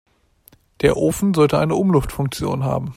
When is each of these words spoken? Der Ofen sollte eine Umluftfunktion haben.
Der 0.81 0.97
Ofen 0.97 1.35
sollte 1.35 1.59
eine 1.59 1.75
Umluftfunktion 1.75 2.63
haben. 2.63 2.89